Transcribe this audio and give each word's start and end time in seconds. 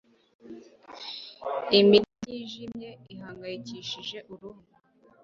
imitsi 1.79 2.23
yijimye 2.35 2.89
ihangayikishije 3.13 4.17
uruhu 4.31 4.63